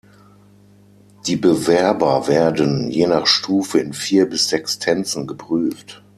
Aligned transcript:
Die 1.27 1.35
Bewerber 1.35 2.27
werden, 2.27 2.89
je 2.89 3.05
nach 3.05 3.27
Stufe, 3.27 3.77
in 3.77 3.93
vier 3.93 4.27
bis 4.27 4.49
sechs 4.49 4.79
Tänzen 4.79 5.27
geprüft. 5.27 6.01